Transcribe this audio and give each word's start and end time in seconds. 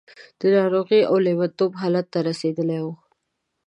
د 0.39 0.41
ناروغۍ 0.55 1.01
او 1.09 1.15
لېونتوب 1.25 1.71
حالت 1.81 2.05
ته 2.13 2.19
رسېدلې 2.29 2.79
وه. 2.85 2.95